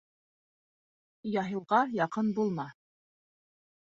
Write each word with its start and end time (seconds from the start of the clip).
Яһилға 1.33 1.81
яҡын 1.97 2.33
булма. 2.39 2.67